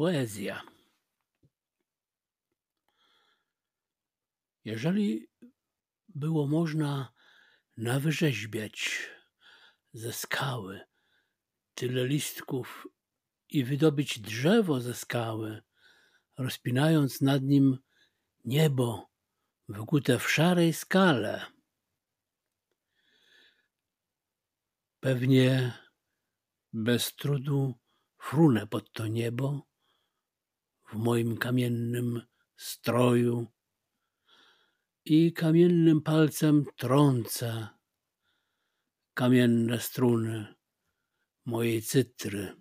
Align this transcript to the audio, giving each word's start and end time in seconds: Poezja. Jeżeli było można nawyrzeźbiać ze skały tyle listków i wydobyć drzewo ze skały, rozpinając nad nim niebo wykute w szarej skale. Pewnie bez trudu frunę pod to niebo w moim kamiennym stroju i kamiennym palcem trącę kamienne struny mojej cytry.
Poezja. 0.00 0.62
Jeżeli 4.64 5.28
było 6.08 6.46
można 6.46 7.12
nawyrzeźbiać 7.76 9.08
ze 9.92 10.12
skały 10.12 10.80
tyle 11.74 12.06
listków 12.06 12.88
i 13.48 13.64
wydobyć 13.64 14.20
drzewo 14.20 14.80
ze 14.80 14.94
skały, 14.94 15.62
rozpinając 16.38 17.20
nad 17.20 17.42
nim 17.42 17.78
niebo 18.44 19.10
wykute 19.68 20.18
w 20.18 20.30
szarej 20.30 20.72
skale. 20.72 21.46
Pewnie 25.00 25.72
bez 26.72 27.16
trudu 27.16 27.74
frunę 28.18 28.66
pod 28.66 28.92
to 28.92 29.06
niebo 29.06 29.69
w 30.92 30.94
moim 30.94 31.36
kamiennym 31.36 32.22
stroju 32.56 33.46
i 35.04 35.32
kamiennym 35.32 36.02
palcem 36.02 36.64
trącę 36.76 37.68
kamienne 39.14 39.80
struny 39.80 40.54
mojej 41.46 41.82
cytry. 41.82 42.59